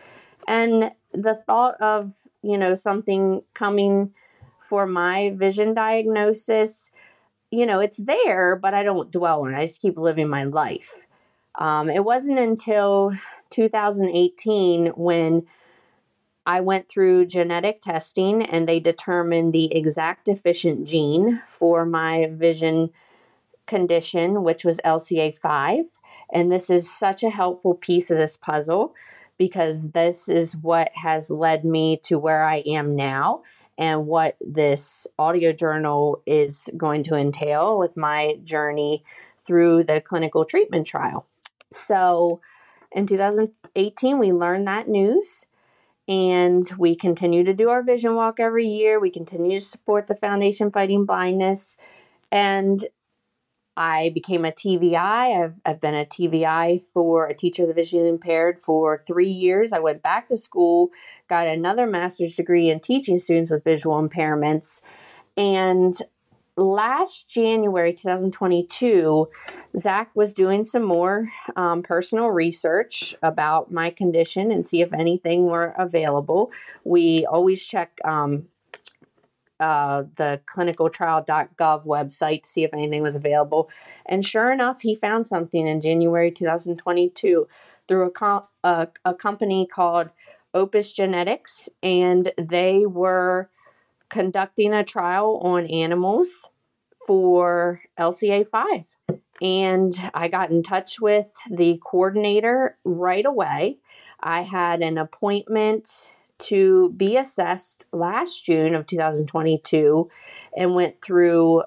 And 0.48 0.90
the 1.12 1.40
thought 1.46 1.80
of, 1.80 2.12
you 2.42 2.58
know, 2.58 2.74
something 2.74 3.42
coming 3.54 4.12
for 4.68 4.86
my 4.86 5.34
vision 5.36 5.74
diagnosis, 5.74 6.90
you 7.50 7.66
know, 7.66 7.80
it's 7.80 7.98
there, 7.98 8.56
but 8.56 8.72
I 8.72 8.82
don't 8.82 9.12
dwell 9.12 9.42
on 9.42 9.54
it. 9.54 9.58
I 9.58 9.66
just 9.66 9.82
keep 9.82 9.98
living 9.98 10.28
my 10.28 10.44
life. 10.44 10.98
Um, 11.56 11.90
it 11.90 12.02
wasn't 12.02 12.38
until 12.38 13.12
2018 13.50 14.86
when 14.96 15.46
I 16.44 16.60
went 16.60 16.88
through 16.88 17.26
genetic 17.26 17.80
testing 17.80 18.42
and 18.42 18.68
they 18.68 18.80
determined 18.80 19.52
the 19.52 19.74
exact 19.74 20.26
deficient 20.26 20.86
gene 20.86 21.40
for 21.48 21.86
my 21.86 22.30
vision 22.32 22.90
condition, 23.66 24.42
which 24.42 24.64
was 24.64 24.78
LCA5. 24.84 25.84
And 26.32 26.50
this 26.50 26.68
is 26.70 26.90
such 26.90 27.22
a 27.22 27.30
helpful 27.30 27.74
piece 27.74 28.10
of 28.10 28.18
this 28.18 28.36
puzzle 28.36 28.94
because 29.38 29.80
this 29.92 30.28
is 30.28 30.56
what 30.56 30.90
has 30.94 31.30
led 31.30 31.64
me 31.64 31.98
to 32.04 32.18
where 32.18 32.44
I 32.44 32.56
am 32.66 32.96
now 32.96 33.42
and 33.78 34.06
what 34.06 34.36
this 34.40 35.06
audio 35.18 35.52
journal 35.52 36.22
is 36.26 36.68
going 36.76 37.04
to 37.04 37.14
entail 37.14 37.78
with 37.78 37.96
my 37.96 38.38
journey 38.42 39.04
through 39.46 39.84
the 39.84 40.00
clinical 40.00 40.44
treatment 40.44 40.86
trial. 40.86 41.26
So 41.70 42.40
in 42.90 43.06
2018, 43.06 44.18
we 44.18 44.32
learned 44.32 44.66
that 44.66 44.88
news 44.88 45.46
and 46.08 46.68
we 46.78 46.96
continue 46.96 47.44
to 47.44 47.54
do 47.54 47.70
our 47.70 47.82
vision 47.82 48.14
walk 48.14 48.40
every 48.40 48.66
year. 48.66 48.98
We 48.98 49.10
continue 49.10 49.60
to 49.60 49.64
support 49.64 50.06
the 50.06 50.16
Foundation 50.16 50.70
Fighting 50.70 51.04
Blindness. 51.04 51.76
And 52.30 52.84
I 53.76 54.10
became 54.10 54.44
a 54.44 54.52
TVI. 54.52 55.42
I've, 55.44 55.54
I've 55.64 55.80
been 55.80 55.94
a 55.94 56.04
TVI 56.04 56.82
for 56.92 57.26
a 57.26 57.34
teacher 57.34 57.62
of 57.62 57.68
the 57.68 57.74
visually 57.74 58.08
impaired 58.08 58.58
for 58.58 59.02
three 59.06 59.30
years. 59.30 59.72
I 59.72 59.78
went 59.78 60.02
back 60.02 60.28
to 60.28 60.36
school, 60.36 60.90
got 61.28 61.46
another 61.46 61.86
master's 61.86 62.34
degree 62.34 62.68
in 62.68 62.80
teaching 62.80 63.16
students 63.16 63.50
with 63.50 63.64
visual 63.64 63.96
impairments. 64.06 64.80
And 65.36 65.96
last 66.56 67.28
January 67.28 67.92
2022, 67.92 69.28
Zach 69.78 70.10
was 70.14 70.34
doing 70.34 70.64
some 70.64 70.82
more 70.82 71.30
um, 71.56 71.82
personal 71.82 72.28
research 72.28 73.14
about 73.22 73.70
my 73.72 73.90
condition 73.90 74.52
and 74.52 74.66
see 74.66 74.82
if 74.82 74.92
anything 74.92 75.46
were 75.46 75.74
available. 75.78 76.52
We 76.84 77.26
always 77.26 77.66
check 77.66 77.98
um, 78.04 78.46
uh, 79.60 80.04
the 80.16 80.40
clinicaltrial.gov 80.52 81.86
website 81.86 82.42
to 82.42 82.48
see 82.48 82.64
if 82.64 82.74
anything 82.74 83.02
was 83.02 83.14
available. 83.14 83.70
And 84.06 84.24
sure 84.24 84.52
enough, 84.52 84.80
he 84.82 84.96
found 84.96 85.26
something 85.26 85.66
in 85.66 85.80
January 85.80 86.30
2022 86.30 87.46
through 87.88 88.06
a, 88.06 88.10
com- 88.10 88.44
a, 88.64 88.88
a 89.04 89.14
company 89.14 89.66
called 89.72 90.10
Opus 90.52 90.92
Genetics, 90.92 91.68
and 91.82 92.32
they 92.36 92.84
were 92.84 93.48
conducting 94.12 94.74
a 94.74 94.84
trial 94.84 95.40
on 95.42 95.66
animals 95.66 96.28
for 97.06 97.80
LCA 97.98 98.46
5. 98.48 98.84
And 99.40 100.10
I 100.14 100.28
got 100.28 100.50
in 100.50 100.62
touch 100.62 101.00
with 101.00 101.26
the 101.50 101.80
coordinator 101.84 102.76
right 102.84 103.24
away. 103.24 103.78
I 104.20 104.42
had 104.42 104.82
an 104.82 104.98
appointment 104.98 106.12
to 106.40 106.92
be 106.96 107.16
assessed 107.16 107.86
last 107.92 108.44
June 108.44 108.74
of 108.74 108.86
2022 108.86 110.10
and 110.56 110.74
went 110.74 111.00
through 111.00 111.62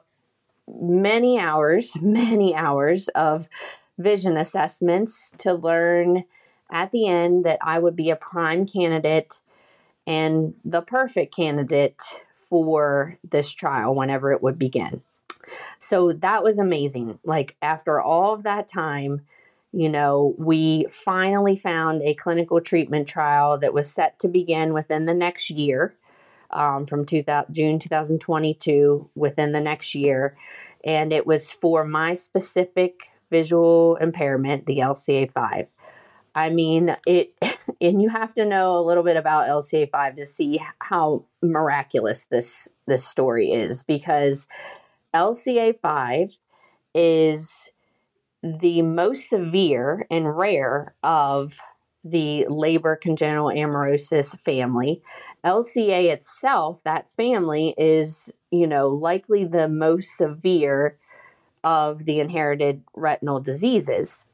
many 0.68 1.40
hours, 1.40 1.98
many 2.02 2.56
hours 2.56 3.08
of 3.10 3.50
vision 3.98 4.38
assessments 4.38 5.32
to 5.40 5.54
learn 5.54 6.24
at 6.72 6.92
the 6.92 7.08
end 7.08 7.46
that 7.46 7.60
I 7.62 7.80
would 7.80 7.96
be 7.96 8.12
a 8.12 8.16
prime 8.16 8.68
candidate 8.68 9.42
and 10.06 10.54
the 10.64 10.82
perfect 10.82 11.36
candidate 11.36 12.02
for 12.50 13.18
this 13.30 13.52
trial 13.52 13.96
whenever 13.96 14.32
it 14.32 14.42
would 14.42 14.60
begin. 14.60 15.02
So 15.80 16.14
that 16.14 16.44
was 16.44 16.58
amazing. 16.58 17.20
Like 17.24 17.56
after 17.62 18.02
all 18.02 18.34
of 18.34 18.44
that 18.44 18.68
time, 18.68 19.22
you 19.72 19.90
know, 19.90 20.34
we 20.38 20.88
finally 20.90 21.58
found 21.58 22.02
a 22.02 22.14
clinical 22.14 22.62
treatment 22.62 23.08
trial 23.08 23.60
that 23.60 23.74
was 23.74 23.92
set 23.92 24.20
to 24.20 24.28
begin 24.28 24.74
within 24.74 25.06
the 25.06 25.14
next 25.14 25.50
year, 25.50 25.96
um, 26.52 26.86
from 26.86 27.06
2000, 27.06 27.54
June 27.54 27.80
2022, 27.80 29.10
within 29.16 29.52
the 29.52 29.60
next 29.60 29.94
year. 29.94 30.38
And 30.86 31.12
it 31.12 31.28
was 31.28 31.52
for 31.52 31.84
my 31.84 32.14
specific 32.14 33.02
visual 33.30 33.98
impairment, 33.98 34.66
the 34.66 34.78
LCA5. 34.78 35.68
I 36.34 36.50
mean, 36.50 36.96
it, 37.06 37.34
and 37.82 38.02
you 38.02 38.10
have 38.10 38.34
to 38.36 38.46
know 38.46 38.78
a 38.78 38.84
little 38.84 39.04
bit 39.04 39.18
about 39.18 39.48
LCA5 39.48 40.16
to 40.18 40.26
see 40.26 40.60
how 40.80 41.26
miraculous 41.42 42.26
this 42.26 42.68
this 42.88 43.06
story 43.06 43.52
is 43.52 43.84
because 43.84 44.48
LCA5 45.14 46.32
is 46.94 47.70
the 48.44 48.82
most 48.82 49.30
severe 49.30 50.06
and 50.12 50.38
rare 50.38 50.94
of 51.04 51.58
the 52.04 52.46
Leber 52.50 53.00
congenital 53.00 53.48
amaurosis 53.48 54.40
family. 54.42 55.02
LCA 55.44 56.12
itself, 56.12 56.80
that 56.84 57.08
family, 57.18 57.74
is, 57.78 58.32
you 58.52 58.68
know, 58.68 58.90
likely 58.90 59.44
the 59.46 59.68
most 59.68 60.16
severe 60.18 60.98
of 61.64 62.06
the 62.06 62.20
inherited 62.20 62.84
retinal 62.96 63.40
diseases. 63.40 64.26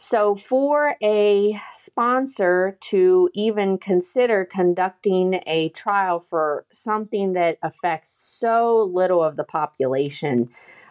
So, 0.00 0.36
for 0.36 0.94
a 1.02 1.60
sponsor 1.72 2.78
to 2.82 3.28
even 3.34 3.78
consider 3.78 4.44
conducting 4.44 5.40
a 5.46 5.70
trial 5.70 6.20
for 6.20 6.64
something 6.70 7.32
that 7.32 7.58
affects 7.62 8.36
so 8.38 8.90
little 8.92 9.22
of 9.22 9.36
the 9.36 9.44
population, 9.44 10.50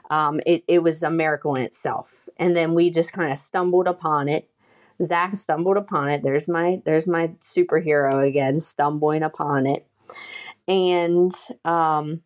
um, 0.09 0.41
it, 0.45 0.63
it 0.67 0.79
was 0.79 1.03
a 1.03 1.09
miracle 1.09 1.55
in 1.55 1.63
itself 1.63 2.17
and 2.39 2.55
then 2.55 2.73
we 2.73 2.89
just 2.89 3.13
kind 3.13 3.31
of 3.31 3.39
stumbled 3.39 3.87
upon 3.87 4.29
it. 4.29 4.49
Zach 5.03 5.35
stumbled 5.35 5.77
upon 5.77 6.09
it. 6.09 6.23
There's 6.23 6.47
my 6.47 6.81
there's 6.85 7.05
my 7.05 7.27
superhero 7.43 8.27
again, 8.27 8.59
stumbling 8.59 9.21
upon 9.21 9.67
it, 9.67 9.85
and 10.67 11.31
um, 11.65 12.21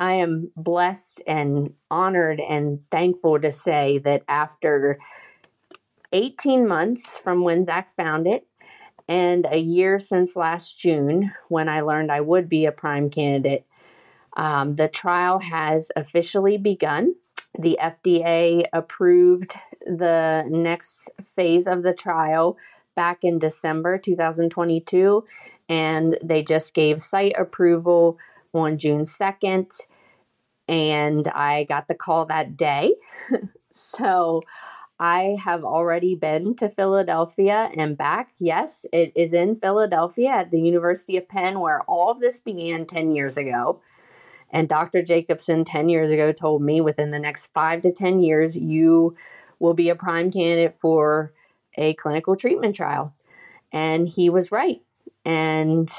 I 0.00 0.14
am 0.14 0.50
blessed 0.56 1.20
and 1.26 1.74
honored 1.90 2.40
and 2.40 2.80
thankful 2.90 3.38
to 3.40 3.52
say 3.52 3.98
that 3.98 4.22
after 4.28 4.98
18 6.16 6.66
months 6.66 7.18
from 7.18 7.42
when 7.42 7.66
Zach 7.66 7.94
found 7.94 8.26
it, 8.26 8.46
and 9.06 9.46
a 9.50 9.58
year 9.58 10.00
since 10.00 10.34
last 10.34 10.78
June 10.78 11.30
when 11.48 11.68
I 11.68 11.82
learned 11.82 12.10
I 12.10 12.22
would 12.22 12.48
be 12.48 12.64
a 12.64 12.72
prime 12.72 13.10
candidate, 13.10 13.66
um, 14.34 14.76
the 14.76 14.88
trial 14.88 15.38
has 15.38 15.90
officially 15.94 16.56
begun. 16.56 17.14
The 17.58 17.78
FDA 17.80 18.64
approved 18.72 19.56
the 19.84 20.44
next 20.48 21.10
phase 21.36 21.66
of 21.66 21.82
the 21.82 21.94
trial 21.94 22.56
back 22.94 23.18
in 23.22 23.38
December 23.38 23.98
2022, 23.98 25.22
and 25.68 26.18
they 26.22 26.42
just 26.42 26.72
gave 26.72 27.02
site 27.02 27.34
approval 27.38 28.18
on 28.54 28.78
June 28.78 29.04
2nd. 29.04 29.70
And 30.66 31.28
I 31.28 31.64
got 31.64 31.88
the 31.88 31.94
call 31.94 32.24
that 32.26 32.56
day. 32.56 32.94
so 33.70 34.42
I 34.98 35.36
have 35.44 35.64
already 35.64 36.14
been 36.14 36.56
to 36.56 36.70
Philadelphia 36.70 37.70
and 37.76 37.98
back. 37.98 38.32
Yes, 38.38 38.86
it 38.92 39.12
is 39.14 39.32
in 39.32 39.56
Philadelphia 39.56 40.30
at 40.30 40.50
the 40.50 40.60
University 40.60 41.16
of 41.16 41.28
Penn, 41.28 41.60
where 41.60 41.82
all 41.82 42.10
of 42.10 42.20
this 42.20 42.40
began 42.40 42.86
10 42.86 43.12
years 43.12 43.36
ago. 43.36 43.80
And 44.50 44.68
Dr. 44.68 45.02
Jacobson 45.02 45.64
10 45.64 45.88
years 45.88 46.10
ago 46.10 46.32
told 46.32 46.62
me 46.62 46.80
within 46.80 47.10
the 47.10 47.18
next 47.18 47.48
five 47.52 47.82
to 47.82 47.92
10 47.92 48.20
years, 48.20 48.56
you 48.56 49.16
will 49.58 49.74
be 49.74 49.90
a 49.90 49.96
prime 49.96 50.30
candidate 50.30 50.76
for 50.80 51.32
a 51.76 51.94
clinical 51.94 52.36
treatment 52.36 52.76
trial. 52.76 53.14
And 53.72 54.08
he 54.08 54.30
was 54.30 54.52
right. 54.52 54.80
And 55.24 55.92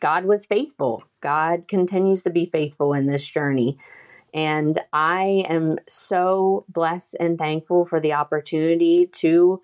God 0.00 0.24
was 0.24 0.44
faithful. 0.44 1.04
God 1.20 1.68
continues 1.68 2.24
to 2.24 2.30
be 2.30 2.46
faithful 2.46 2.92
in 2.92 3.06
this 3.06 3.26
journey. 3.26 3.78
And 4.34 4.80
I 4.92 5.44
am 5.48 5.78
so 5.88 6.64
blessed 6.68 7.16
and 7.20 7.38
thankful 7.38 7.84
for 7.84 8.00
the 8.00 8.14
opportunity 8.14 9.06
to 9.06 9.60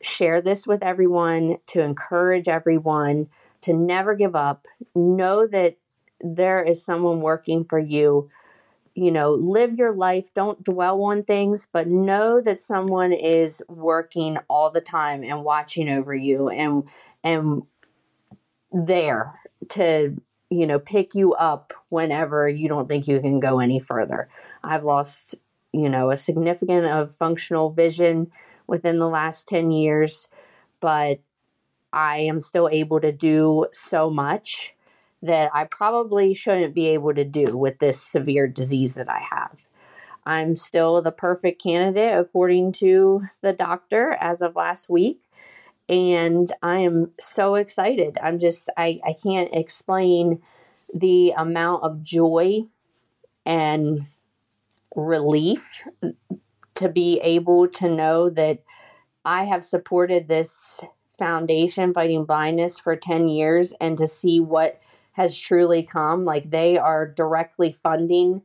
share 0.00 0.40
this 0.40 0.66
with 0.66 0.82
everyone, 0.82 1.58
to 1.66 1.80
encourage 1.80 2.48
everyone 2.48 3.28
to 3.62 3.74
never 3.74 4.14
give 4.14 4.34
up. 4.34 4.66
Know 4.94 5.46
that 5.46 5.76
there 6.20 6.62
is 6.62 6.84
someone 6.84 7.20
working 7.20 7.64
for 7.64 7.78
you. 7.78 8.30
You 8.94 9.12
know, 9.12 9.32
live 9.32 9.76
your 9.76 9.94
life, 9.94 10.34
don't 10.34 10.62
dwell 10.64 11.02
on 11.04 11.22
things, 11.22 11.66
but 11.72 11.86
know 11.86 12.40
that 12.40 12.60
someone 12.60 13.12
is 13.12 13.62
working 13.68 14.38
all 14.48 14.70
the 14.70 14.80
time 14.80 15.22
and 15.22 15.44
watching 15.44 15.88
over 15.88 16.14
you 16.14 16.48
and 16.48 16.84
and 17.22 17.62
there 18.72 19.38
to 19.70 20.16
you 20.50 20.66
know 20.66 20.78
pick 20.78 21.14
you 21.14 21.32
up 21.34 21.72
whenever 21.88 22.48
you 22.48 22.68
don't 22.68 22.88
think 22.88 23.08
you 23.08 23.20
can 23.20 23.40
go 23.40 23.60
any 23.60 23.78
further. 23.78 24.28
I've 24.62 24.84
lost, 24.84 25.36
you 25.72 25.88
know, 25.88 26.10
a 26.10 26.16
significant 26.16 26.86
of 26.86 27.14
functional 27.14 27.70
vision 27.70 28.30
within 28.66 28.98
the 28.98 29.08
last 29.08 29.48
10 29.48 29.70
years, 29.70 30.28
but 30.80 31.20
I 31.92 32.18
am 32.18 32.40
still 32.40 32.68
able 32.70 33.00
to 33.00 33.12
do 33.12 33.66
so 33.72 34.10
much 34.10 34.74
that 35.22 35.50
I 35.54 35.64
probably 35.64 36.34
shouldn't 36.34 36.74
be 36.74 36.88
able 36.88 37.14
to 37.14 37.24
do 37.24 37.56
with 37.56 37.78
this 37.78 38.02
severe 38.02 38.46
disease 38.46 38.94
that 38.94 39.10
I 39.10 39.20
have. 39.30 39.56
I'm 40.24 40.56
still 40.56 41.02
the 41.02 41.12
perfect 41.12 41.62
candidate 41.62 42.18
according 42.18 42.72
to 42.72 43.22
the 43.40 43.52
doctor 43.52 44.16
as 44.20 44.42
of 44.42 44.56
last 44.56 44.88
week. 44.88 45.20
And 45.90 46.52
I 46.62 46.78
am 46.78 47.10
so 47.18 47.56
excited. 47.56 48.16
I'm 48.22 48.38
just, 48.38 48.70
I, 48.76 49.00
I 49.04 49.12
can't 49.12 49.52
explain 49.52 50.40
the 50.94 51.32
amount 51.36 51.82
of 51.82 52.02
joy 52.02 52.60
and 53.44 54.06
relief 54.94 55.82
to 56.76 56.88
be 56.88 57.18
able 57.24 57.66
to 57.68 57.88
know 57.88 58.30
that 58.30 58.62
I 59.24 59.44
have 59.44 59.64
supported 59.64 60.28
this 60.28 60.80
foundation 61.18 61.92
fighting 61.92 62.24
blindness 62.24 62.78
for 62.78 62.94
10 62.94 63.26
years 63.26 63.74
and 63.80 63.98
to 63.98 64.06
see 64.06 64.38
what 64.38 64.80
has 65.12 65.36
truly 65.36 65.82
come. 65.82 66.24
Like 66.24 66.50
they 66.50 66.78
are 66.78 67.04
directly 67.06 67.72
funding 67.82 68.42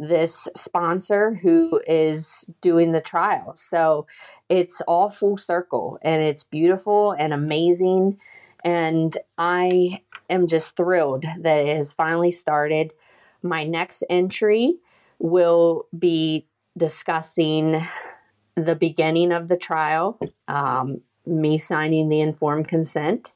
this 0.00 0.48
sponsor 0.56 1.34
who 1.34 1.82
is 1.86 2.48
doing 2.62 2.92
the 2.92 3.02
trial. 3.02 3.52
So 3.54 4.06
it's 4.48 4.80
all 4.88 5.10
full 5.10 5.36
circle 5.36 5.98
and 6.00 6.22
it's 6.22 6.42
beautiful 6.42 7.12
and 7.12 7.34
amazing. 7.34 8.18
And 8.64 9.16
I 9.36 10.00
am 10.30 10.46
just 10.46 10.74
thrilled 10.74 11.24
that 11.40 11.66
it 11.66 11.76
has 11.76 11.92
finally 11.92 12.30
started. 12.30 12.92
My 13.42 13.64
next 13.64 14.02
entry 14.08 14.76
will 15.18 15.86
be 15.96 16.46
discussing 16.78 17.86
the 18.56 18.74
beginning 18.74 19.32
of 19.32 19.48
the 19.48 19.56
trial, 19.58 20.18
um, 20.48 21.02
me 21.26 21.58
signing 21.58 22.08
the 22.08 22.20
informed 22.22 22.68
consent, 22.68 23.34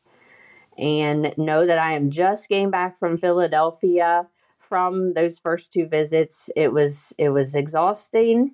and 0.78 1.34
know 1.36 1.66
that 1.66 1.78
I 1.78 1.92
am 1.92 2.10
just 2.10 2.48
getting 2.48 2.70
back 2.70 2.98
from 2.98 3.18
Philadelphia 3.18 4.28
from 4.74 5.14
those 5.14 5.38
first 5.38 5.72
two 5.72 5.86
visits. 5.86 6.50
It 6.56 6.72
was 6.72 7.14
it 7.16 7.28
was 7.28 7.54
exhausting, 7.54 8.50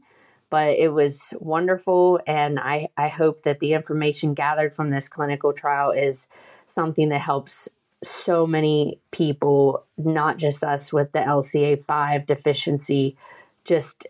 but 0.51 0.77
it 0.79 0.93
was 0.93 1.33
wonderful, 1.41 2.21
and 2.27 2.61
I 2.61 2.91
I 2.99 3.09
hope 3.09 3.45
that 3.45 3.61
the 3.61 3.73
information 3.73 4.35
gathered 4.35 4.77
from 4.77 4.91
this 4.91 5.09
clinical 5.09 5.55
trial 5.55 5.93
is 5.93 6.29
something 6.67 7.09
that 7.09 7.23
helps 7.23 7.71
so 8.05 8.47
many 8.47 9.01
people, 9.13 9.83
not 9.97 10.37
just 10.37 10.63
us 10.63 10.93
with 10.93 11.11
the 11.13 11.21
LCA5 11.21 12.27
deficiency, 12.27 13.17
just 13.65 14.07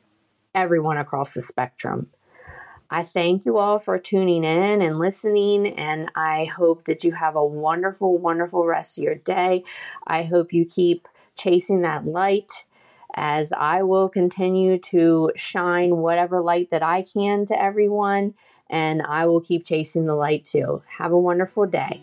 everyone 0.52 0.96
across 0.96 1.32
the 1.34 1.40
spectrum. 1.40 2.08
I 2.90 3.04
thank 3.04 3.44
you 3.44 3.58
all 3.58 3.78
for 3.78 4.00
tuning 4.00 4.42
in 4.42 4.82
and 4.82 4.98
listening, 4.98 5.78
and 5.78 6.10
I 6.16 6.46
hope 6.46 6.86
that 6.86 7.04
you 7.04 7.12
have 7.12 7.36
a 7.36 7.46
wonderful, 7.46 8.18
wonderful 8.18 8.66
rest 8.66 8.98
of 8.98 9.04
your 9.04 9.14
day. 9.14 9.62
I 10.08 10.24
hope 10.24 10.52
you 10.52 10.64
keep 10.64 11.06
chasing 11.40 11.82
that 11.82 12.06
light 12.06 12.64
as 13.14 13.52
I 13.52 13.82
will 13.82 14.08
continue 14.08 14.78
to 14.78 15.32
shine 15.34 15.96
whatever 15.96 16.40
light 16.40 16.70
that 16.70 16.82
I 16.82 17.02
can 17.02 17.46
to 17.46 17.60
everyone, 17.60 18.34
and 18.68 19.02
I 19.02 19.26
will 19.26 19.40
keep 19.40 19.64
chasing 19.64 20.06
the 20.06 20.14
light 20.14 20.44
too. 20.44 20.82
Have 20.98 21.12
a 21.12 21.18
wonderful 21.18 21.66
day. 21.66 22.00